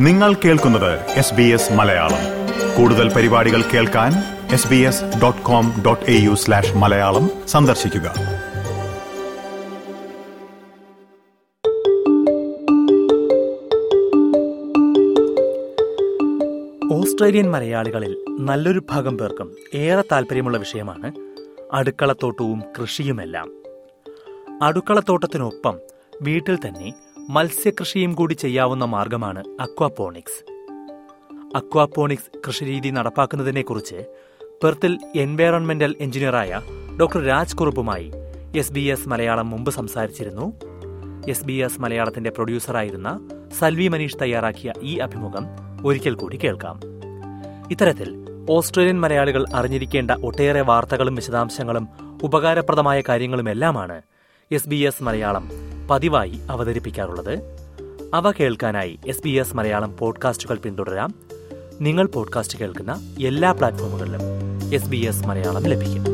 [0.00, 2.18] നിങ്ങൾ കേൾക്കുന്നത് S B S Malayalam.
[2.76, 4.12] കൂടുതൽ പരിപാടികൾ കേൾക്കാൻ
[4.52, 8.08] S B S dot com dot A U slash Malayalam സന്ദർശിക്കുക.
[16.92, 21.12] ഓസ്ട്രേലിയൻ മലയാളികളിൽ നല്ലൊരു ഭാഗം പേർക്കും ഏറെ താല്പര്യമുള്ള വിഷയമാണ്
[21.72, 23.50] അടുക്കളത്തോട്ടവും കൃഷിയുമെല്ലാം.
[24.62, 25.78] അടുക്കളത്തോട്ടത്തിനൊപ്പം
[26.22, 30.44] വീട്ടിൽ തന്നെ മത്സ്യകൃഷിയും കൂടി ചെയ്യാവുന്ന മാർഗമാണ് അക്വാപോണിക്സ്.
[31.56, 34.04] അക്വാപോണിക്സ് കൃഷിരീതി നടപ്പാക്കുന്നതിനെക്കുറിച്ച്
[34.64, 36.60] പെർത്തിൽ എൻവയറോൺമെന്റൽ എഞ്ചിനീയറായ
[37.00, 38.12] ഡോക്ടർ രാജ് കുറുപ്പുമായി
[38.56, 40.52] എസ് ബി എസ് മലയാളം മുമ്പ് സംസാരിച്ചിരുന്നു.
[41.28, 45.46] എസ് ബി എസ് മലയാളത്തിന്റെ പ്രൊഡ്യൂസറായിരുന്ന സൽവി മനീഷ് തയ്യാറാക്കിയ ഈ അഭിമുഖം
[45.84, 46.80] ഒരിക്കൽ കൂടി കേൾക്കാം.
[47.70, 51.88] ഇത്തരത്തിൽ ഓസ്ട്രേലിയൻ മലയാളികൾ അറിഞ്ഞിരിക്കേണ്ട ഒട്ടേറെ വാർത്തകളും വിശദാംശങ്ങളും
[52.22, 54.02] ഉപകാരപ്രദമായ കാര്യങ്ങളുമെല്ലാമാണ്
[54.50, 57.38] എസ് ബി എസ് മലയാളം പതിവായി അവതരിപ്പിക്കാറുള്ളത്.
[58.14, 61.14] അവ കേൾക്കാനായി എസ് ബി എസ് മലയാളം പോഡ്കാസ്റ്റുകൾ പിന്തുടരാം.
[61.80, 64.20] നിങ്ങൾ പോഡ്കാസ്റ്റ് കേൾക്കുന്ന എല്ലാ പ്ലാറ്റ്ഫോമുകളിലും
[64.74, 66.04] എസ് ബി എസ് മലയാളം ലഭിക്കും.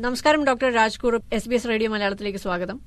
[0.00, 2.80] നമസ്കാരം doctor രാജ്കൂർ S B S radio മലയാളത്തിലേക്ക് സ്വാഗതം.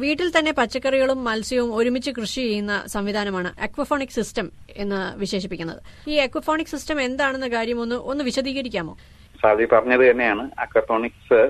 [0.00, 4.46] വീട്ടിൽ തന്നെ പച്ചക്കറികളും മത്സ്യവും ഒരുമിച്ച് കൃഷി ചെയ്യുന്ന സംവിധാനമാണ് അക്വഫോണിക് സിസ്റ്റം
[4.82, 5.80] എന്ന് വിശേഷിപ്പിക്കുന്നത്.
[6.12, 8.94] ഈ അക്വഫോണിക് സിസ്റ്റം എന്താണെന്ന കാര്യം ഒന്ന് ഒന്ന് വിശദീകരിക്കാമോ?
[9.42, 10.44] സാദി പറഞ്ഞത് തന്നെയാണ്.
[10.64, 11.40] അക്വഫോണിക്സ്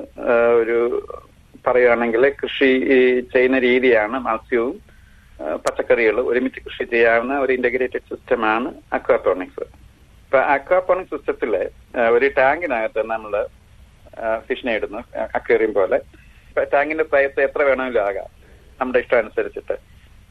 [0.60, 0.78] ഒരു
[1.66, 2.70] പറയുകയാണെങ്കിൽ കൃഷി
[3.34, 4.74] ചെയ്യുന്ന രീതിയാണ് മത്സ്യവും
[5.64, 8.68] പച്ചക്കറികൾ ഒരുമിച്ച് കൃഷി ചെയ്യാവുന്ന ഒരു ഇന്റഗ്രേറ്റഡ് സിസ്റ്റമാണ്
[8.98, 9.66] അക്വാപോണിക്സ്
[10.24, 11.54] ഇപ്പൊ അക്വാപോണിക്സ് സിസ്റ്റത്തിൽ
[12.16, 13.32] ഒരു ടാങ്കിനകത്ത് നമ്മൾ
[14.48, 15.00] ഫിഷിനെ ഇടുന്നു
[15.38, 15.98] അക്വേറിയം പോലെ.
[16.60, 18.30] ടാങ്കിന്റെ സൈസ് എത്ര വേണമെങ്കിലും ആകാം
[18.80, 19.76] നമ്മുടെ ഇഷ്ടം അനുസരിച്ചിട്ട്.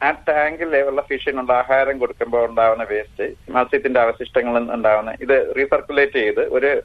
[0.03, 6.83] ആ ടാങ്കിൽ ഉള്ള ഫിഷിനുള്ള ആഹാരം കൊടുക്കുമ്പോൾ ഉണ്ടാവുന്ന വേസ്റ്റ് മത്സ്യത്തിന്റെ അവശിഷ്ടങ്ങൾ ഉണ്ടാവുന്ന ഇത് റീസർക്കുലേറ്റ് ചെയ്ത് ഒരു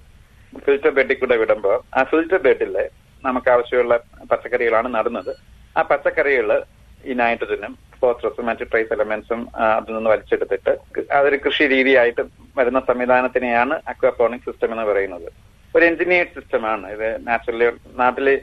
[0.58, 2.88] ഫിൽറ്റർ ബെഡിൽ കൂടെ വിടുമ്പോൾ ആ ഫിൽറ്റർ ബെഡിൽ
[3.24, 3.96] നമുക്ക് ആവശ്യമുള്ള
[4.30, 5.36] പച്ചക്കറികളാണ് നടുന്നത്.
[5.78, 6.62] ആ പച്ചക്കറികൾ
[7.04, 12.20] ഈ നൈട്രജനും ഫോസ്ഫറസും മറ്റ് ട്രേസ് എലമെന്റ്സും അതിൽ നിന്ന് വലിച്ചെടുത്തിട്ട് അതൊരു കൃഷി രീതിയായിട്ട്
[12.56, 15.32] വരുന്ന സംവിധാനത്തിനെയാണ് അക്വാപോണിക് സിസ്റ്റം എന്ന് പറയുന്നത്.
[15.76, 18.40] ഒരു എഞ്ചിനീയർഡ് സിസ്റ്റമാണ് ഇത് നാച്ചുറലി നാട്ടിൽ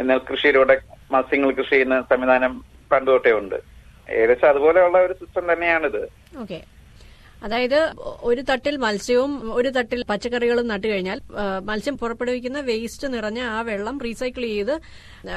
[0.00, 3.54] നെൽകൃഷിയിലൂടെ മത്സ്യങ്ങൾ കൃഷി ചെയ്യുന്ന സംവിധാനം പണ്ട് തൊട്ടേ ഉണ്ട്.
[4.10, 6.08] ഏകദേശം അതുപോലെയുള്ള ഒരു സിസ്റ്റം തന്നെയാണിത്.
[6.40, 6.62] ഓക്കെ.
[7.44, 11.20] അതായത് ഒരു തട്ടിൽ മത്സ്യവും ഒരു തട്ടിൽ പച്ചക്കറികളും നട്ടു കഴിഞ്ഞാൽ
[11.64, 14.80] മത്സ്യം പുറപ്പെടുവിക്കുന്ന വേസ്റ്റ് നിറഞ്ഞ ആ വെള്ളം റീസൈക്കിൾ ചെയ്ത്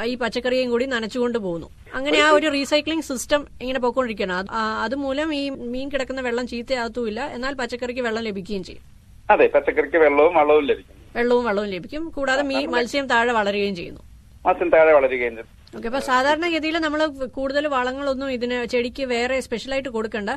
[0.05, 1.69] ഈ പച്ചക്കറിയും കൂടി നനച്ചുകൊണ്ട് പോകുന്നു.
[1.93, 4.51] അങ്ങനെ ആ ഒരു റീസൈക്ലിംഗ് സിസ്റ്റം ഇങ്ങനെ പോയിക്കൊണ്ടിരിക്കണം
[4.83, 7.25] അതുമൂലം ഈ മീൻ കിടക്കുന്ന വെള്ളം ചീത്തയാകത്തുമില്ല.
[7.25, 8.83] എന്നാൽ പച്ചക്കറിക്ക് വെള്ളം ലഭിക്കുകയും ചെയ്യും.
[9.29, 10.95] അതെ പച്ചക്കറിക്ക് വെള്ളവും വളവും ലഭിക്കും.
[11.15, 12.09] വെള്ളവും വളവും ലഭിക്കും.
[12.09, 14.06] കൂടാതെ മീൻ മത്സ്യം താഴെ വളരുകയും ചെയ്യുന്നു.
[14.47, 17.01] മത്സ്യം താഴെ വളരുകയും ചെയ്യും ഓക്കെ അപ്പൊ സാധാരണഗതിയിൽ നമ്മൾ
[17.37, 20.31] കൂടുതൽ വളങ്ങളൊന്നും ഇതിന് ചെടിക്ക് വേറെ സ്പെഷ്യലായിട്ട് കൊടുക്കണ്ട.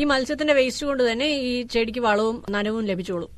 [0.00, 3.30] ഈ മത്സ്യത്തിന്റെ വേസ്റ്റ് കൊണ്ട് തന്നെ ഈ ചെടിക്ക് വളവും നനവും ലഭിച്ചോളും.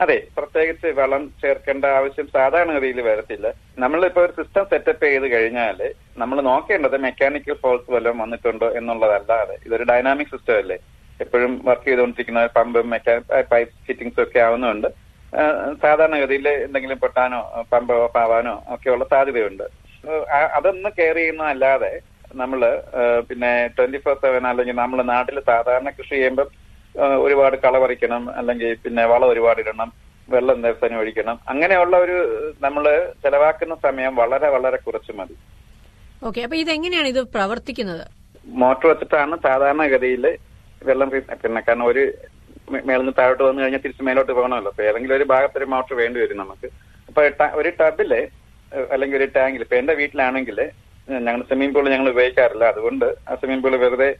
[0.00, 3.46] അതെ പ്രത്യേകിച്ച് വളം ചേർക്കേണ്ട ആവശ്യം സാധാരണഗതിയിൽ വരത്തില്ല.
[3.84, 5.78] നമ്മളിപ്പോ ഒരു സിസ്റ്റം സെറ്റപ്പ് ചെയ്ത് കഴിഞ്ഞാൽ
[6.22, 10.78] നമ്മൾ നോക്കേണ്ടത് മെക്കാനിക്കൽ ഫോൾസ് വല്ലതും വന്നിട്ടുണ്ടോ എന്നുള്ളതല്ലാതെ ഇതൊരു ഡൈനാമിക് സിസ്റ്റം അല്ലേ?
[11.20, 13.14] എപ്പോഴും വർക്ക് ചെയ്തുകൊണ്ടിരിക്കുന്ന പമ്പും മെക്കാ
[13.52, 14.88] പൈപ്പ് ഫിറ്റിംഗ്സും ഒക്കെ ആവുന്നുണ്ട്
[15.82, 17.40] സാധാരണഗതിയിൽ എന്തെങ്കിലും പൊട്ടാനോ
[17.72, 19.66] പമ്പോ പാവാനോ ഒക്കെയുള്ള സാധ്യതയുണ്ട്.
[20.56, 21.92] അതൊന്ന് കെയർ ചെയ്യുന്നതല്ലാതെ
[22.40, 22.60] നമ്മൾ
[23.28, 26.48] പിന്നെ ട്വന്റി ഫോർ സെവൻ അല്ലെങ്കിൽ നമ്മൾ നാട്ടിൽ സാധാരണ കൃഷി ചെയ്യുമ്പോൾ
[27.24, 29.90] ഒരുപാട് കള പറിക്കണം അല്ലെങ്കിൽ പിന്നെ വളം ഒരുപാട് ഇടണം
[30.28, 31.36] വെള്ളം ദിവസം ഒഴിക്കണം.
[31.52, 32.16] അങ്ങനെയുള്ള ഒരു
[32.64, 32.84] നമ്മൾ
[33.24, 35.36] ചെലവാക്കുന്ന സമയം വളരെ വളരെ കുറച്ച് മതി.
[36.28, 38.04] ഓക്കെ അപ്പൊ ഇതെങ്ങനെയാണ് ഇത് പ്രവർത്തിക്കുന്നത്?
[38.62, 40.24] മോട്ടോർ വെച്ചിട്ടാണ് സാധാരണഗതിയിൽ
[40.88, 41.08] വെള്ളം
[41.42, 42.02] പിന്നെ കാരണം ഒരു
[42.86, 46.36] മേളിന്ന് താഴോട്ട് വന്നു കഴിഞ്ഞാൽ തിരിച്ച് മേലോട്ട് പോകണമല്ലോ അപ്പൊ ഏതെങ്കിലും ഒരു ഭാഗത്ത് ഒരു മോട്ടർ വേണ്ടി വരും
[46.36, 46.68] നമുക്ക്
[47.08, 47.22] അപ്പൊ
[47.54, 48.12] ഒരു ടബിൽ
[48.90, 50.58] അല്ലെങ്കിൽ ഒരു ടാങ്കിൽ ഇപ്പൊ എന്റെ വീട്ടിലാണെങ്കിൽ
[51.08, 54.16] ഞങ്ങൾ സ്വിമ്മിംഗ് പൂൾ ഞങ്ങൾ ഉപയോഗിക്കാറില്ല അതുകൊണ്ട് ആ സ്വിമ്മിംഗ് പൂൾ വെറുതെ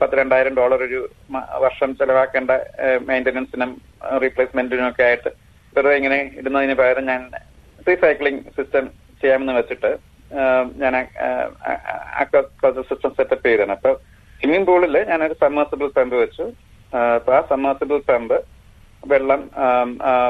[0.00, 1.08] പത്ത് രണ്ടായിരം ഡോളർ ഒരു
[1.58, 2.50] വർഷം ചെലവാക്കേണ്ട
[3.08, 3.70] മെയിന്റനൻസിനും
[4.22, 5.30] റീപ്ലേസ്മെന്റിനും ഒക്കെ ആയിട്ട്
[5.76, 7.22] വെറുതെ ഇങ്ങനെ ഇടുന്നതിന് പകരം ഞാൻ
[7.86, 8.86] റീസൈക്ലിംഗ് സിസ്റ്റം
[9.22, 9.90] ചെയ്യാമെന്ന് വെച്ചിട്ട്
[10.78, 10.94] ഞാൻ
[12.82, 13.92] സിസ്റ്റം സെറ്റപ്പ് ചെയ്തതാണ് അപ്പൊ
[14.40, 16.16] സ്വിമ്മിംഗ് പൂളിൽ ഞാനൊരു സമ്മേഴ്സിബിൾ പമ്പ്
[16.92, 18.36] അപ്പൊ ആ സമ്മർദ്ദത്തിൽ പമ്പ്
[19.12, 19.40] വെള്ളം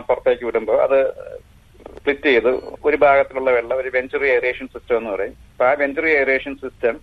[0.08, 0.98] പുറത്തേക്ക് വിടുമ്പോൾ അത്
[1.98, 2.50] സ്പ്ലിറ്റ് ചെയ്ത്
[2.86, 5.34] ഒരു ഭാഗത്തിലുള്ള വെള്ളം ഒരു വെഞ്ചുറി എയറേഷൻ സിസ്റ്റം എന്ന് പറയും.
[5.52, 6.96] അപ്പൊ ആ വെഞ്ചുറി എയറേഷൻ സിസ്റ്റം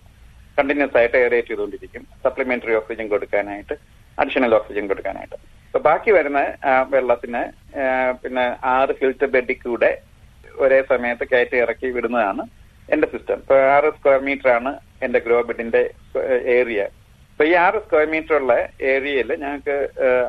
[0.58, 2.02] കണ്ടിന്യൂസ് ആയിട്ട് എയറേറ്റ് ചെയ്തുകൊണ്ടിരിക്കും.
[2.24, 3.74] സപ്ലിമെന്ററി ഓക്സിജൻ കൊടുക്കാനായിട്ട്
[4.18, 5.36] അഡീഷണൽ ഓക്സിജൻ കൊടുക്കാനായിട്ട്.
[5.68, 6.40] അപ്പൊ ബാക്കി വരുന്ന
[6.94, 7.42] വെള്ളത്തിന്
[8.22, 8.44] പിന്നെ
[8.74, 9.90] ആറ് ഫിൽറ്റർ ബെഡിൽ കൂടെ
[10.64, 12.42] ഒരേ സമയത്ത് കയറ്റി ഇറക്കി വിടുന്നതാണ്
[12.88, 14.70] എന്റെ സിസ്റ്റം ഇപ്പൊ ആറ് സ്ക്വയർ മീറ്റർ ആണ്
[15.04, 15.82] എന്റെ ഗ്രോ ബെഡിന്റെ
[16.58, 16.82] ഏരിയ.
[17.34, 18.52] അപ്പൊ ഈ ആറ് സ്ക്വയർ മീറ്റർ ഉള്ള
[18.90, 19.74] ഏരിയയിൽ ഞങ്ങൾക്ക്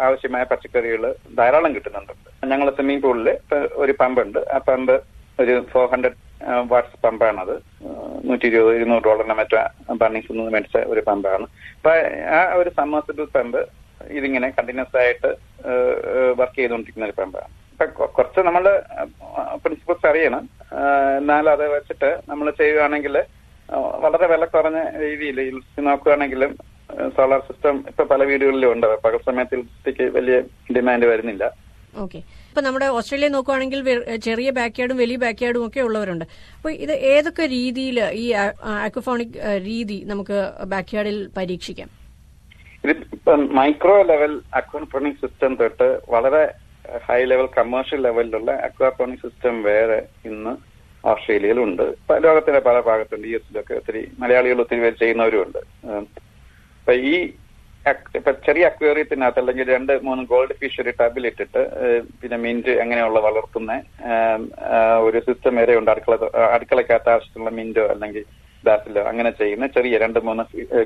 [0.06, 1.04] ആവശ്യമായ പച്ചക്കറികൾ
[1.40, 2.14] ധാരാളം കിട്ടുന്നുണ്ട്.
[2.52, 3.28] ഞങ്ങൾ സ്വിമ്മിംഗ് പൂളിൽ
[3.84, 4.40] ഒരു പമ്പ് ഉണ്ട്.
[4.56, 4.96] ആ പമ്പ്
[5.44, 6.18] ഒരു ഫോർ ഹൺഡ്രഡ്
[6.72, 7.54] വാട്ട്സ് പമ്പാണത്
[8.28, 9.56] നൂറ്റി ഇരുപത് ഇരുന്നൂറ് ഡോളറിന് മറ്റ
[10.02, 11.48] ബർണിങ്സ് മേടിച്ച ഒരു പമ്പാണ്
[11.78, 11.94] അപ്പൊ
[12.38, 13.62] ആ ഒരു സമ്മർസിബിൾ പമ്പ്
[14.18, 15.30] ഇതിങ്ങനെ കണ്ടിന്യൂസ് ആയിട്ട്
[16.42, 17.86] വർക്ക് ചെയ്തുകൊണ്ടിരിക്കുന്ന ഒരു പമ്പാണ് ഇപ്പൊ
[18.18, 18.66] കുറച്ച് നമ്മൾ
[19.64, 20.44] പ്രിൻസിപ്പൾസ് അറിയണം.
[21.22, 23.16] എന്നാൽ അത് വെച്ചിട്ട് നമ്മൾ ചെയ്യുകയാണെങ്കിൽ
[24.06, 25.40] വളരെ വില കുറഞ്ഞ രീതിയിൽ
[25.90, 26.54] നോക്കുകയാണെങ്കിലും
[27.18, 28.88] സോളാർ സിസ്റ്റം ഇപ്പൊ പല വീടുകളിലും ഉണ്ട്.
[29.06, 30.36] പകൽ സമയത്ത് ഇലക്ട്രിസിറ്റിക്ക് വലിയ
[30.78, 31.46] ഡിമാൻഡ് വരുന്നില്ല.
[32.04, 32.20] ഓക്കെ.
[32.50, 33.80] ഇപ്പൊ നമ്മുടെ ഓസ്ട്രേലിയ നോക്കുവാണെങ്കിൽ
[34.28, 36.26] ചെറിയ ബാക്ക്യാർഡും വലിയ ബാക്ക്യാർഡും ഒക്കെ ഉള്ളവരുണ്ട്.
[36.58, 38.26] അപ്പൊ ഇത് ഏതൊക്കെ രീതിയിൽ ഈ
[38.88, 39.38] അക്വഫോണിക്
[39.70, 40.38] രീതി നമുക്ക്
[40.74, 41.90] ബാക്ക്യാർഡിൽ പരീക്ഷിക്കാം?
[42.84, 46.44] ഇത് ഇപ്പം മൈക്രോ ലെവൽ അക്വാപോണിക് സിസ്റ്റം തൊട്ട് വളരെ
[47.08, 50.54] ഹൈ ലെവൽ കമേഴ്ഷ്യൽ ലെവലിലുള്ള അക്വാഫോണിക് സിസ്റ്റം വേറെ ഇന്ന്
[51.04, 51.84] ഓസ്ട്രേലിയയിലുണ്ട്.
[52.26, 55.60] ലോകത്തിന്റെ പല ഭാഗത്തുണ്ട് യു എസിലൊക്കെ ഒത്തിരി മലയാളികൾ ഒത്തിരി പേര് ചെയ്യുന്നവരുമുണ്ട്.
[56.86, 57.16] അപ്പൊ ഈ
[58.48, 61.62] ചെറിയ അക്വേറിയത്തിനകത്ത് അല്ലെങ്കിൽ രണ്ട് മൂന്ന് ഗോൾഡ് ഫിഷറി ടബിലിട്ടിട്ട്
[62.22, 63.72] പിന്നെ മിന്റ് അങ്ങനെയുള്ള വളർത്തുന്ന
[65.08, 65.92] ഒരു സിസ്റ്റം വരെ ഉണ്ട്.
[65.94, 66.16] അടുക്കള
[66.56, 68.24] അടുക്കളക്കകത്ത് ആവശ്യത്തിലുള്ള മിന്റോ അല്ലെങ്കിൽ
[68.64, 70.44] ബാസിലോ അങ്ങനെ ചെയ്യുന്ന ചെറിയ രണ്ട് മൂന്ന്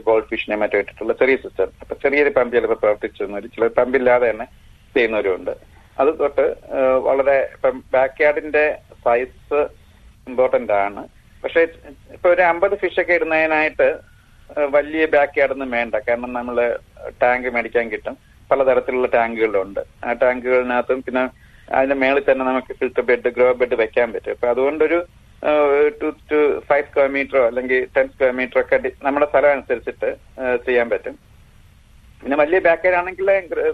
[0.07, 4.47] ഗോൾഡ് ഫിഷിനെ മറ്റോ ഇട്ടിട്ടുള്ള ചെറിയ സിസ്റ്റം അപ്പൊ ചെറിയൊരു പമ്പ് ചിലപ്പോൾ പ്രവർത്തിച്ചു ചില പമ്പില്ലാതെ തന്നെ
[4.95, 5.53] ചെയ്യുന്നവരുണ്ട്
[5.97, 6.45] അത് തൊട്ട്
[7.07, 8.65] വളരെ ഇപ്പം ബാക്ക് യാർഡിന്റെ
[9.05, 9.61] സൈസ്
[10.27, 11.01] ഇമ്പോർട്ടന്റ് ആണ്.
[11.43, 11.61] പക്ഷെ
[12.15, 13.89] ഇപ്പൊ ഒരു അമ്പത് ഫിഷൊക്കെ ഇടുന്നതിനായിട്ട്
[14.57, 15.95] വലിയ ബാക്ക് യാർഡൊന്നും വേണ്ട.
[16.07, 16.57] കാരണം നമ്മൾ
[17.23, 18.17] ടാങ്ക് മേടിക്കാൻ കിട്ടും.
[18.51, 19.81] പലതരത്തിലുള്ള ടാങ്കുകളുണ്ട്.
[20.05, 21.23] ആ ടാങ്കുകളിനകത്തും പിന്നെ
[21.77, 24.31] അതിന്റെ മേളിൽ തന്നെ നമുക്ക് ഫിൽറ്റർ ബെഡ് ഗ്രോ ബെഡ് വെക്കാൻ പറ്റും.
[24.31, 24.99] അപ്പൊ അതുകൊണ്ടൊരു
[26.01, 30.09] ടു ടു ഫൈവ് സ്ക്വയർ മീറ്ററോ അല്ലെങ്കിൽ ടെൻ സ്ക്വയർ മീറ്ററോ ഒക്കെ നമ്മുടെ സ്ഥലം അനുസരിച്ചിട്ട്
[30.65, 31.15] ചെയ്യാൻ പറ്റും.
[32.23, 33.29] പിന്നെ വലിയ ബാക്കേജ് ആണെങ്കിൽ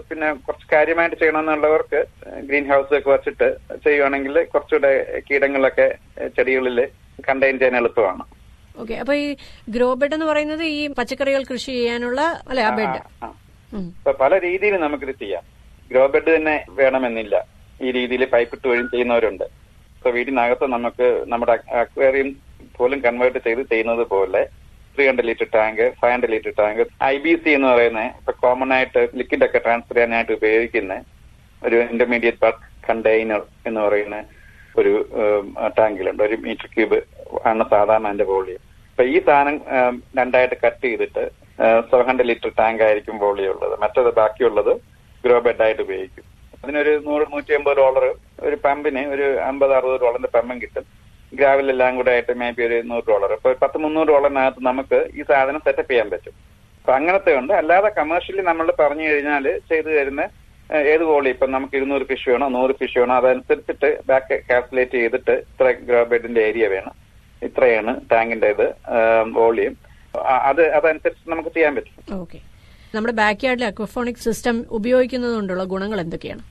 [0.08, 2.00] പിന്നെ കുറച്ച് കാര്യമായിട്ട് ചെയ്യണമെന്നുള്ളവർക്ക്
[2.48, 3.48] ഗ്രീൻ ഹൗസ് ഒക്കെ വെച്ചിട്ട്
[3.86, 5.88] ചെയ്യുവാണെങ്കിൽ കുറച്ചുകൂടെ കീടങ്ങളൊക്കെ
[6.36, 6.78] ചെടികളിൽ
[7.28, 8.24] കണ്ടെയ്ൻ ചെയ്യാൻ എളുപ്പമാണ്.
[8.82, 9.26] ഓക്കെ അപ്പൊ ഈ
[9.74, 12.20] ഗ്രോ ബെഡ് എന്ന് പറയുന്നത് ഈ പച്ചക്കറികൾ കൃഷി ചെയ്യാനുള്ള
[12.50, 12.98] അല്ലെ ആ ബെഡ്.
[13.92, 15.44] ഇപ്പൊ പല രീതിയിൽ നമുക്കിത് ചെയ്യാം.
[15.90, 17.36] ഗ്രോ ബെഡ് തന്നെ വേണമെന്നില്ല.
[17.84, 19.46] ഈ രീതിയിൽ പൈപ്പ് ഇട്ട് വഴി ചെയ്യുന്നവരുണ്ട്.
[19.96, 22.28] ഇപ്പൊ വീടിനകത്ത് നമുക്ക് നമ്മുടെ അക്വേറിയം
[22.76, 24.42] പോലും കൺവേർട്ട് ചെയ്ത് ചെയ്യുന്നത് പോലെ
[24.94, 26.82] three hundred litre tank five hundred litre tank
[27.12, 30.94] I B C എന്ന് പറയുന്ന ഇപ്പൊ കോമൺ ആയിട്ട് ലിക്വിഡ് ഒക്കെ ട്രാൻസ്ഫർ ചെയ്യാനായിട്ട് ഉപയോഗിക്കുന്ന
[31.62, 34.16] ഒരു ഇന്റർമീഡിയറ്റ് ബൾക്ക് കണ്ടെയ്നർ എന്ന് പറയുന്ന
[34.80, 34.92] ഒരു
[35.78, 36.98] ടാങ്കിലുണ്ട് ഒരു മീറ്റർ ക്യൂബ്
[37.50, 38.62] ആണ് സാധാരണ അതിന്റെ വോളിയം
[38.96, 39.56] അപ്പൊ ഈ സാധനം
[40.18, 41.22] രണ്ടായിട്ട് കട്ട് ചെയ്തിട്ട്
[41.88, 43.74] സെവൻ ഹൺഡ്രഡ് ലിറ്റർ ടാങ്ക് ആയിരിക്കും ബോളിയുള്ളത്.
[43.82, 44.70] മറ്റത് ബാക്കിയുള്ളത്
[45.24, 46.24] ഗ്രോ ബെഡ് ആയിട്ട് ഉപയോഗിക്കും.
[46.62, 48.04] അതിനൊരു നൂറ് നൂറ്റി അമ്പത് ഡോളർ
[48.46, 50.86] ഒരു പമ്പിന് ഒരു അമ്പത് അറുപത് ഡോളറിന്റെ പമ്പും കിട്ടും.
[51.32, 55.60] ഗ്രാവലെല്ലാം കൂടെ ആയിട്ട് മേ ബി ഒരു നൂറ് ഡോളർ ഇപ്പൊ പത്ത് മുന്നൂറ് ഡോളറിനകത്ത് നമുക്ക് ഈ സാധനം
[55.68, 56.34] സെറ്റപ്പ് ചെയ്യാൻ പറ്റും.
[56.80, 57.54] അപ്പൊ അങ്ങനത്തെ ഉണ്ട്.
[57.60, 60.24] അല്ലാതെ കമേഴ്ഷ്യലി നമ്മൾ പറഞ്ഞു കഴിഞ്ഞാൽ ചെയ്തു തരുന്ന
[60.92, 62.46] ഏത് ബോളി ഇപ്പൊ നമുക്ക് ഇരുന്നൂറ് ഫിഷ് വേണോ?
[62.58, 63.16] നൂറ് ഫിഷ് വേണോ?
[63.22, 66.94] അതനുസരിച്ചിട്ട് ബാക്ക് കാൽക്കുലേറ്റ് ചെയ്തിട്ട് ഇത്ര ഗ്രോ ബെഡിന്റെ ഏരിയ വേണം.
[67.42, 68.66] ഇത്രയാണ് ടാങ്കിന്റെ ഇത്
[69.38, 69.76] വോളിയം.
[70.50, 71.96] അത് അതനുസരിച്ച് നമുക്ക് ചെയ്യാൻ പറ്റും.
[72.20, 72.38] ഓക്കെ.
[72.94, 76.42] നമ്മുടെ ബാക്ക് യാർഡിലെ അക്വഫോണിക് സിസ്റ്റം ഉപയോഗിക്കുന്നത് കൊണ്ടുള്ള ഗുണങ്ങൾ എന്തൊക്കെയാണ്?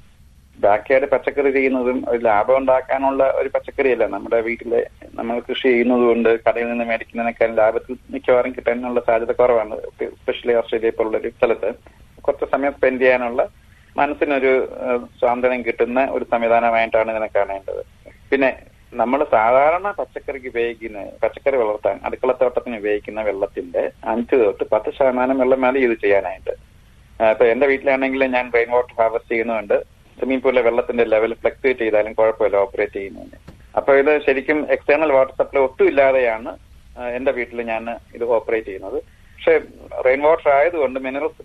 [0.64, 4.06] ബാക്ക് യാർഡ് പച്ചക്കറി ചെയ്യുന്നതും ഒരു ലാഭം ഉണ്ടാക്കാനുള്ള ഒരു പച്ചക്കറിയല്ല.
[4.08, 4.82] നമ്മുടെ വീട്ടിലെ
[5.16, 9.78] നമ്മൾ കൃഷി ചെയ്യുന്നതുകൊണ്ട് കടയിൽ നിന്ന് മേടിക്കുന്നതിനേക്കാൾ ലാഭത്തിൽ മിക്കവാറും കിട്ടാനുള്ള സാധ്യത കുറവാണ്.
[10.22, 11.72] സ്പെഷ്യലി ഓസ്ട്രേലിയ പോലുള്ള ഒരു സ്ഥലത്ത്
[12.22, 13.42] കുറച്ച് സമയം സ്പെൻഡ് ചെയ്യാനുള്ള
[13.98, 14.54] മനസ്സിനൊരു
[15.20, 17.84] സ്വാതന്ത്ര്യം കിട്ടുന്ന ഒരു സംവിധാനമായിട്ടാണ് ഇതിനെ കാണേണ്ടത്.
[18.32, 18.50] പിന്നെ
[19.01, 25.80] നമ്മൾ സാധാരണ പച്ചക്കറിക്ക് ഉപയോഗിക്കുന്ന പച്ചക്കറി വളർത്താൻ അടുക്കളത്തോട്ടത്തിന് ഉപയോഗിക്കുന്ന വെള്ളത്തിന്റെ അഞ്ച് തൊട്ട് പത്ത് ശതമാനം വെള്ളം മതി
[25.88, 26.53] ഇത് ചെയ്യാനായിട്ട്.
[27.19, 29.75] ഇപ്പൊ എന്റെ വീട്ടിലാണെങ്കിൽ ഞാൻ റെയിൻ വാട്ടർ ഹാർവസ്റ്റ് ചെയ്യുന്നുണ്ട്.
[30.18, 33.39] സ്വിമ്മിംഗ് പൂളിലെ വെള്ളത്തിന്റെ ലെവൽ ഫ്ലക്ച്വേറ്റ് ചെയ്താലും കുഴപ്പമില്ല ഓപ്പറേറ്റ് ചെയ്യുന്നതിന്.
[33.80, 36.51] അപ്പൊ ഇത് ശരിക്കും എക്സ്റ്റേണൽ വാട്ടർ സപ്ലൈ ഒട്ടും ഇല്ലാതെയാണ്
[37.18, 37.83] എന്റെ വീട്ടിൽ ഞാൻ
[38.18, 39.00] ഇത് ഓപ്പറേറ്റ് ചെയ്യുന്നത്.
[39.36, 39.53] പക്ഷെ
[40.06, 41.41] റെയിൻ വാട്ടർ ആയതുകൊണ്ട് മിനറൽസ്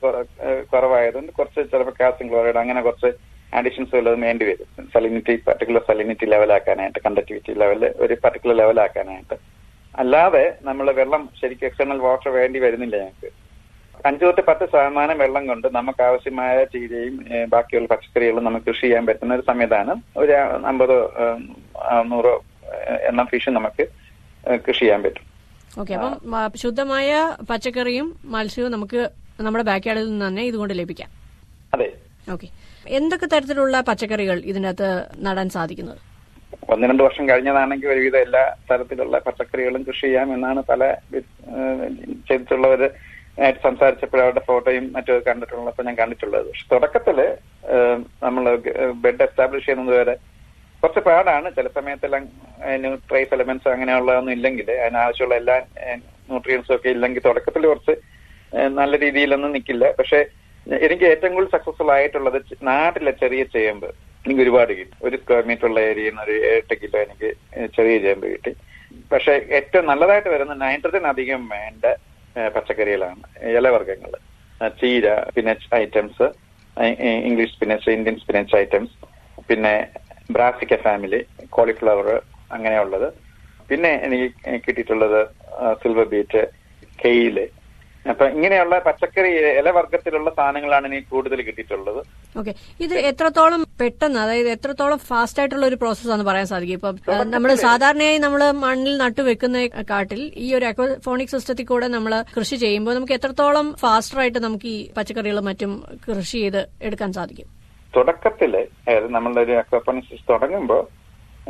[0.72, 3.10] കുറവായതുകൊണ്ട് കുറച്ച് ചിലപ്പോൾ കാൽസ്യം ക്ലോറൈഡ് അങ്ങനെ കുറച്ച്
[3.58, 4.68] അഡീഷൻസ് വല്ലതും വേണ്ടി വരും.
[4.94, 9.36] സലിനിറ്റി പർട്ടിക്കുലർ സലിനിറ്റി ലെവലാക്കാനായിട്ട് കണ്ടക്ടിവിറ്റി ലെവൽ ഒരു പർട്ടിക്കുലർ ലെവലാക്കാനായിട്ട്
[10.02, 13.30] അല്ലാതെ നമ്മൾ വെള്ളം ശരിക്കും എക്സ്റ്റേണൽ വാട്ടർ വേണ്ടി വരുന്നില്ല ഞങ്ങൾക്ക്.
[14.08, 17.16] അഞ്ചു തൊട്ട് പത്ത് ശതമാനം വെള്ളം കൊണ്ട് നമുക്ക് ആവശ്യമായ ചീരയും
[17.54, 20.32] ബാക്കിയുള്ള പച്ചക്കറികളും നമുക്ക് കൃഷി ചെയ്യാൻ പറ്റുന്ന ഒരു സംവിധാനം ഒരു
[20.70, 20.98] അമ്പതോ
[22.12, 22.32] നൂറോ
[23.08, 23.86] എണ്ണം ഫിഷ് നമുക്ക്
[24.66, 25.24] കൃഷി ചെയ്യാൻ പറ്റും.
[25.80, 27.10] ഓക്കെ അപ്പം ശുദ്ധമായ
[27.50, 29.00] പച്ചക്കറിയും മത്സ്യവും നമുക്ക്
[29.46, 31.10] നമ്മുടെ ബാക്ക്യാർഡിൽ നിന്ന് തന്നെ ഇതുകൊണ്ട് ലഭിക്കാം.
[32.34, 32.48] ഓക്കെ.
[32.98, 34.88] എന്തൊക്കെ തരത്തിലുള്ള പച്ചക്കറികൾ ഇതിനകത്ത്
[35.26, 36.00] നടാൻ സാധിക്കുന്നത്?
[36.72, 40.82] ഒന്ന് രണ്ട് വർഷം കഴിഞ്ഞതാണെങ്കിൽ ഒരുവിധം എല്ലാ തരത്തിലുള്ള പച്ചക്കറികളും കൃഷി ചെയ്യാം എന്നാണ് പല
[42.28, 42.82] ചെയ്തിട്ടുള്ളവർ
[43.44, 46.46] ആയിട്ട് സംസാരിച്ചപ്പോൾ അവരുടെ ഫോട്ടോയും മറ്റും കണ്ടിട്ടുള്ളപ്പോൾ ഞാൻ കണ്ടിട്ടുള്ളത്.
[46.48, 47.18] പക്ഷെ തുടക്കത്തിൽ
[48.24, 48.44] നമ്മൾ
[49.04, 50.14] ബെഡ് എസ്റ്റാബ്ലിഷ് ചെയ്യുന്നത് വരെ
[50.82, 51.48] കുറച്ച് പാടാണ്.
[51.56, 52.22] ചില സമയത്തെല്ലാം
[52.82, 55.56] ന്യൂട്രൈസ് എലമെന്റ്സ് അങ്ങനെയുള്ളതൊന്നും ഇല്ലെങ്കിൽ അതിനാവശ്യമുള്ള എല്ലാ
[56.30, 57.96] ന്യൂട്രിയൻസും ഒക്കെ ഇല്ലെങ്കിൽ തുടക്കത്തിൽ കുറച്ച്
[58.80, 60.20] നല്ല രീതിയിലൊന്നും നിൽക്കില്ല പക്ഷെ
[60.86, 62.38] എനിക്ക് ഏറ്റവും കൂടുതൽ സക്സസ്ഫുൾ ആയിട്ടുള്ളത്
[62.70, 63.88] നാട്ടിലെ ചെറിയ ചേമ്പ്.
[64.24, 64.94] എനിക്ക് ഒരുപാട് കിട്ടി.
[65.06, 67.30] ഒരു സ്ക്വയർ മീറ്റർ ഉള്ള ഏരിയയിൽ ഒരു എട്ട് കിലോ എനിക്ക്
[67.76, 68.52] ചെറിയ ചേമ്പ് കിട്ടി.
[69.12, 71.84] പക്ഷെ ഏറ്റവും നല്ലതായിട്ട് വരുന്ന നൈട്രജൻ അധികം വേണ്ട
[72.54, 73.22] പച്ചക്കറികളാണ്.
[73.58, 74.12] ഇലവർഗങ്ങൾ
[74.80, 76.26] ചീര spinach items
[77.28, 78.94] English spinach Indian spinach items
[79.48, 79.74] പിന്നെ
[80.36, 81.20] ബ്രാസിക്ക ഫാമിലി
[81.56, 82.08] കോളിഫ്ലവർ
[82.56, 83.08] അങ്ങനെയുള്ളത്.
[83.70, 85.20] പിന്നെ എനിക്ക് കിട്ടിയിട്ടുള്ളത്
[85.82, 86.42] സിൽവർ ബീറ്റ്
[87.02, 87.36] കെയിൽ
[88.06, 89.30] അപ്പൊ ഇങ്ങനെയുള്ള പച്ചക്കറി
[89.60, 91.98] ഇലവർഗത്തിലുള്ള സാധനങ്ങളാണ് ഇനി കൂടുതൽ കിട്ടിയിട്ടുള്ളത്.
[92.40, 92.52] ഓക്കെ.
[92.84, 96.78] ഇത് എത്രത്തോളം പെട്ടെന്ന് അതായത് എത്രത്തോളം ഫാസ്റ്റ് ആയിട്ടുള്ള ഒരു പ്രോസസ് ആണെന്ന് പറയാൻ സാധിക്കും?
[97.00, 102.58] ഇപ്പൊ നമ്മൾ സാധാരണയായി നമ്മൾ മണ്ണിൽ നട്ടു വെക്കുന്ന കാട്ടിൽ ഈ ഒരു അക്വഫോണിക് സിസ്റ്റത്തിൽ കൂടെ നമ്മൾ കൃഷി
[102.64, 105.74] ചെയ്യുമ്പോൾ നമുക്ക് എത്രത്തോളം ഫാസ്റ്റർ ആയിട്ട് നമുക്ക് ഈ പച്ചക്കറികളും മറ്റും
[106.06, 107.48] കൃഷി ചെയ്ത് എടുക്കാൻ സാധിക്കും?
[107.94, 110.82] തുടക്കത്തിൽ അതായത് നമ്മളുടെ ഒരു അക്വഫോണിക് സിസ്റ്റം തുടങ്ങുമ്പോൾ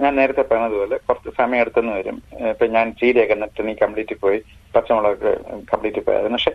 [0.02, 2.18] ഞാൻ നേരത്തെ പറഞ്ഞതുപോലെ കുറച്ച് സമയം എടുത്തെന്ന് വരും.
[2.52, 4.40] ഇപ്പൊ ഞാൻ ചീരയൊക്കെ നട്ട് നീ കംപ്ലീറ്റ് പോയി.
[4.74, 5.40] പച്ചമുളക്
[5.72, 6.52] കംപ്ലീറ്റ് പോയായിരുന്നു പക്ഷെ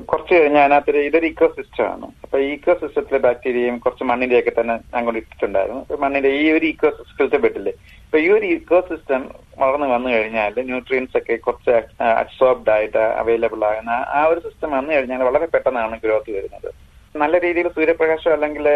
[0.00, 5.96] കുറച്ച് കഴിഞ്ഞാൽ അതിനകത്തൊരു ഇതൊരു ഈക്കോ സിസ്റ്റമാണ് അപ്പൊ ഈക്കോ സിസ്റ്റത്തിലെ ബാക്ടീരിയയും കുറച്ച് മണ്ണിന്റെയൊക്കെ തന്നെ കൊണ്ട് ഇട്ടിട്ടുണ്ടായിരുന്നു.
[5.96, 7.72] മണ്ണിന്റെ ഈ ഒരു ഈക്കോ സിസ്റ്റത്തിൽ പെട്ടില്ലേ?
[8.04, 13.90] അപ്പൊ ഈ ഒരു ഈക്കോ സിസ്റ്റം വളർന്നു വന്നു കഴിഞ്ഞാൽ ന്യൂട്രിയൻസ് ഒക്കെ കുറച്ച് അബ്സോർബ്ഡ് ആയിട്ട് അവൈലബിൾ ആകുന്ന
[13.90, 16.74] ആ- ഒരു സിസ്റ്റം വന്നു കഴിഞ്ഞാൽ വളരെ പെട്ടെന്നാണ് ഗ്രോത്ത് വരുന്നത്.
[17.16, 18.68] നല്ല രീതിയിൽ സൂര്യപ്രകാശം അല്ലെങ്കിൽ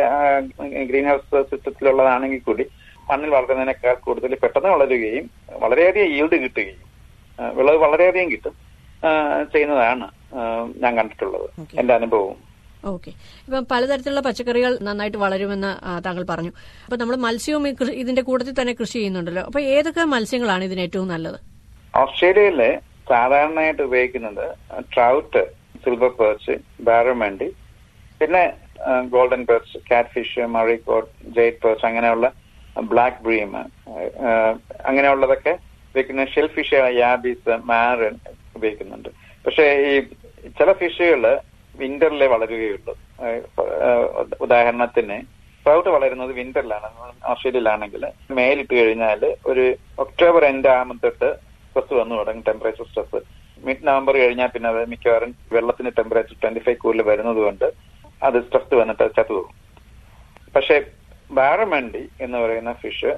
[0.85, 2.67] ഗ്രീൻ ഹൗസ് സിസ്റ്റത്തിലുള്ളതാണെങ്കിൽ കൂടി
[3.11, 6.91] മണ്ണിൽ വളരുന്നതിനേക്കാൾ കൂടുതൽ പെട്ടെന്ന് വളരുകയും വളരെയധികം ഈൽഡ് കിട്ടുകയും
[7.57, 8.70] വിളവ് വളരെയധികം കിട്ടും.
[9.53, 10.07] ചെയ്യുന്നതാണ്
[10.83, 11.47] ഞാൻ കണ്ടിട്ടുള്ളത്.
[11.81, 12.39] എന്റെ അനുഭവവും.
[12.91, 13.11] ഓക്കെ.
[13.47, 15.71] ഇപ്പം പലതരത്തിലുള്ള പച്ചക്കറികൾ നന്നായിട്ട് വളരുമെന്ന്
[16.07, 16.53] താങ്കൾ പറഞ്ഞു.
[16.85, 17.65] അപ്പൊ നമ്മൾ മത്സ്യവും
[18.03, 19.43] ഇതിന്റെ കൂട്ടത്തിൽ തന്നെ കൃഷി ചെയ്യുന്നുണ്ടല്ലോ.
[19.49, 21.39] അപ്പൊ ഏതൊക്കെ മത്സ്യങ്ങളാണ് ഇതിന് ഏറ്റവും നല്ലത്?
[22.03, 22.71] ഓസ്ട്രേലിയയിലെ
[23.13, 24.47] സാധാരണയായിട്ട് ഉപയോഗിക്കുന്നത്
[24.95, 25.43] ട്രൗട്ട്
[25.85, 26.55] സിൽവർ പേർച്ച്
[26.89, 27.49] ബാരമണ്ടി
[28.21, 28.43] പിന്നെ
[29.15, 29.79] golden perch
[30.15, 32.27] catfish Murray cod jade perch അങ്ങനെയുള്ള
[32.91, 33.51] ബ്ലാക്ക് ബ്രീം
[34.91, 35.55] അങ്ങനെയുള്ളതൊക്കെ
[35.89, 38.15] ഉപയോഗിക്കുന്ന ഷെൽ ഫിഷ് യാബീസ് മാരൻ
[38.57, 39.11] ഉപയോഗിക്കുന്നുണ്ട്.
[39.47, 39.93] പക്ഷേ ഈ
[40.59, 41.25] ചില ഫിഷുകൾ
[41.81, 42.95] വിന്ററിലെ വളരുകയുള്ളൂ.
[44.45, 45.19] ഉദാഹരണത്തിന്
[45.67, 46.89] ട്രൗട്ട് വളരുന്നത് വിന്ററിലാണ്.
[47.31, 48.05] ഓസ്ട്രേലിയയിലാണെങ്കിൽ
[48.39, 49.65] മേലിട്ട് കഴിഞ്ഞാൽ ഒരു
[50.05, 51.29] ഒക്ടോബർ എൻഡ് ആകുമ്പോൾ തൊട്ട്
[51.69, 52.45] സ്ട്രെസ് വന്നു തുടങ്ങും.
[52.49, 53.21] ടെമ്പറേച്ചർ സ്ട്രെസ്
[53.67, 57.67] മിഡ് നവംബർ കഴിഞ്ഞാൽ പിന്നെ അത് മിക്കവാറും വെള്ളത്തിന് ടെമ്പറേച്ചർ ട്വന്റി ഫൈവ് കൂടുതൽ വരുന്നത് കൊണ്ട്
[58.29, 59.55] അത് സ്ട്രെസ് വന്നിട്ട് ചത്തു പോകും.
[60.57, 60.77] പക്ഷെ
[61.39, 63.13] ബാരമണ്ടി എന്ന് പറയുന്ന ഫിഷ്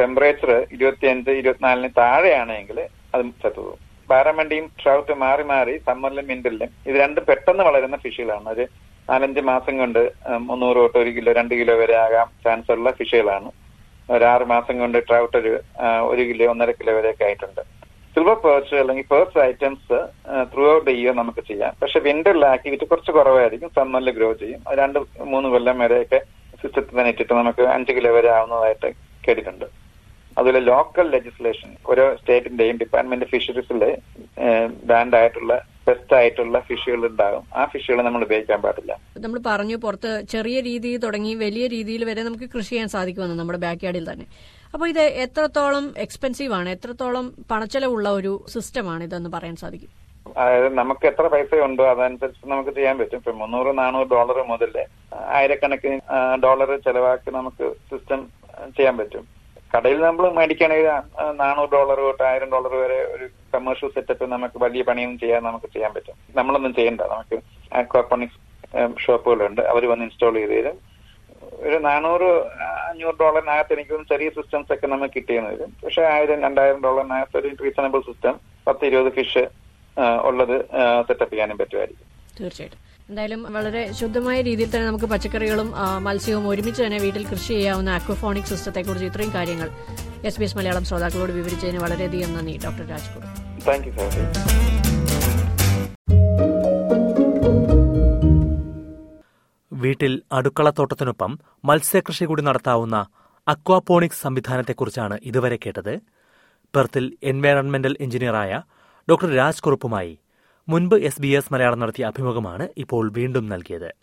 [0.00, 2.78] ടെമ്പറേച്ചർ ഇരുപത്തിയഞ്ച് ഇരുപത്തിനാലിന് താഴെയാണെങ്കിൽ
[3.14, 8.48] അത് ചത്തുപോകും ബാരമണ്ടിയും ട്രൗട്ട് മാറി മാറി സമ്മറിലും മിന്റിലും ഇത് രണ്ടും പെട്ടെന്ന് വളരുന്ന ഫിഷുകളാണ്.
[8.54, 8.64] ഒരു
[9.10, 10.02] നാലഞ്ച് മാസം കൊണ്ട്
[10.48, 13.48] മുന്നൂറ് തൊട്ട് ഒരു കിലോ രണ്ട് കിലോ വരെ ആകാം ചാൻസ് ഉള്ള ഫിഷുകളാണ്.
[14.08, 15.52] ഒരു ആറ് മാസം കൊണ്ട് ട്രൗട്ട് ഒരു
[16.12, 17.62] ഒരു കിലോ ഒന്നര കിലോ വരെയൊക്കെ ആയിട്ടുണ്ട്.
[18.14, 19.98] സിൽവർ പേർച്ച് അല്ലെങ്കിൽ perch items
[20.72, 21.72] throughout the year നമുക്ക് ചെയ്യാം.
[21.82, 23.70] പക്ഷെ വിന്ററിൽ ആക്ടിവിറ്റി കുറച്ച് കുറവായിരിക്കും.
[23.78, 24.60] സമ്മറിൽ ഗ്രോ ചെയ്യും.
[24.80, 24.98] രണ്ട്
[25.32, 26.20] മൂന്ന് കൊല്ലം വരെയൊക്കെ
[26.62, 28.88] സിസ്റ്റത്തിൽ തന്നെ ഇട്ടിട്ട് നമുക്ക് അഞ്ച് കിലോ വരെ ആവുന്നതായിട്ട്
[29.26, 29.66] കേട്ടിട്ടുണ്ട്.
[30.36, 33.82] അതുപോലെ ലോക്കൽ ലെജിസ്ലേഷൻ ഓരോ സ്റ്റേറ്റിന്റെയും ഡിപ്പാർട്ട്മെന്റ് ഫിഷറീസിൽ
[34.90, 35.54] ബാൻഡ് ആയിട്ടുള്ള
[35.86, 37.44] ബെസ്റ്റ് ആയിട്ടുള്ള ഫിഷുകൾ ഉണ്ടാകും.
[37.58, 38.92] ആ ഫിഷുകൾ നമ്മൾ ഉപയോഗിക്കാൻ പാടില്ല.
[39.24, 43.84] നമ്മൾ പറഞ്ഞു പുറത്ത് ചെറിയ രീതിയിൽ തുടങ്ങി വലിയ രീതിയിൽ വരെ നമുക്ക് കൃഷി ചെയ്യാൻ സാധിക്കുമെന്ന് നമ്മുടെ ബാക്ക്
[43.86, 44.26] യാർഡിൽ തന്നെ.
[44.74, 46.68] അപ്പോൾ ഇത് എത്രത്തോളം എക്സ്പെൻസീവ് ആണ്?
[46.76, 49.90] എത്രത്തോളം പണച്ചെലവുള്ള ഒരു സിസ്റ്റമാണ് ഇതെന്ന് പറയാൻ സാധിക്കും?
[50.40, 53.18] അതായത് നമുക്ക് എത്ര പൈസ ഉണ്ടോ അതനുസരിച്ച് നമുക്ക് ചെയ്യാൻ പറ്റും.
[53.22, 54.74] ഇപ്പൊ മുന്നൂറ് നാനൂറ് ഡോളർ മുതൽ
[55.38, 55.98] ആയിരക്കണക്കിന്
[56.44, 58.20] ഡോളർ ചെലവാക്കി നമുക്ക് സിസ്റ്റം
[58.76, 59.24] ചെയ്യാൻ പറ്റും.
[59.74, 60.88] കടയിൽ നമ്മൾ മേടിക്കുകയാണെങ്കിൽ
[61.40, 65.92] നാനൂറ് ഡോളർ തൊട്ട് ആയിരം ഡോളർ വരെ ഒരു കമേഴ്ഷ്യൽ സെറ്റപ്പ് നമുക്ക് വലിയ പണിയൊന്നും ചെയ്യാൻ നമുക്ക് ചെയ്യാൻ
[65.94, 66.16] പറ്റും.
[66.36, 67.00] നമ്മളൊന്നും ചെയ്യണ്ട.
[67.00, 67.38] നമുക്ക്
[67.74, 68.40] അക്വാപോണിക്സ്
[68.98, 69.60] ഷോപ്പുകളുണ്ട്.
[69.60, 70.78] അവർ വന്ന് ഇൻസ്റ്റാൾ ചെയ്ത് തരും.
[71.52, 72.28] ഒരു നാനൂറ്
[72.90, 75.72] അഞ്ഞൂറ് ഡോളറിനകത്ത് എനിക്കൊന്നും ചെറിയ സിസ്റ്റംസ് ഒക്കെ നമുക്ക് കിട്ടിയെന്ന് വരും.
[75.84, 79.44] പക്ഷെ ആയിരം രണ്ടായിരം ഡോളറിനകത്ത് ഒരു റീസണബിൾ സിസ്റ്റം പത്ത് ഇരുപത് ഫിഷ്
[80.24, 80.56] ഉള്ളത്
[81.08, 82.06] സെറ്റപ്പ് ചെയ്യാനും പറ്റുമായിരിക്കും.
[82.40, 82.91] തീർച്ചയായിട്ടും.
[83.12, 85.68] എന്തായാലും വളരെ ശുദ്ധമായ രീതിയിൽ തന്നെ നമുക്ക് പച്ചക്കറികളും
[86.06, 89.68] മത്സ്യവും ഒരുമിച്ച് തന്നെ വീട്ടിൽ കൃഷി ചെയ്യാവുന്ന അക്വഫോണിക് സിസ്റ്റത്തെക്കുറിച്ച് ഇത്രയും കാര്യങ്ങൾ
[90.28, 93.28] എസ് ബി എസ് മലയാളം ശ്രോതാക്കളോട് വിവരിച്ചതിന് വളരെയധികം നന്ദി ഡോക്ടർ രാജ്കുമാർ.
[99.72, 101.32] വീട്ടിൽ അടുക്കളത്തോട്ടത്തിനൊപ്പം
[101.70, 102.96] മത്സ്യകൃഷി കൂടി നടത്താവുന്ന
[103.46, 105.94] അക്വാപോണിക് സംവിധാനത്തെക്കുറിച്ചാണ് ഇതുവരെ കേട്ടത്.
[106.74, 108.62] പെർത്തിൽ എൻവയറൺമെന്റൽ എഞ്ചിനീയറായ
[109.10, 110.12] ഡോക്ടർ രാജ് കുറുപ്പുമായി
[110.68, 113.94] മുൻപ് എസ് ബി എസ് മലയാളം നടത്തിയ അഭിമുഖമാണ് ഇപ്പോൾ വീണ്ടും നൽകിയത്.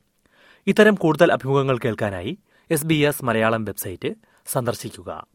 [0.68, 2.38] ഇത്തരം കൂടുതൽ അഭിമുഖങ്ങൾ കേൾക്കാനായി
[2.72, 4.14] S B S Malayalam website
[4.46, 5.28] സന്ദർശിക്കുക.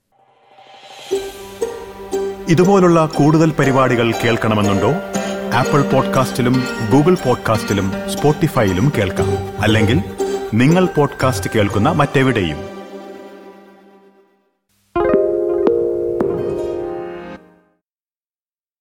[2.49, 4.93] ഇതുപോലുള്ള കൂടുതൽ പരിപാടികൾ കേൾക്കണമെന്നുണ്ടോ?
[5.55, 6.63] ആപ്പിൾ പോഡ്കാസ്റ്റിലും
[6.93, 9.63] ഗൂഗിൾ പോഡ്കാസ്റ്റിലും സ്പോട്ടിഫൈയിലും കേൾക്കാം.
[9.63, 10.01] അല്ലെങ്കിൽ
[10.55, 12.74] നിങ്ങൾ പോഡ്കാസ്റ്റ് കേൾക്കുന്ന മറ്റെവിടെയും.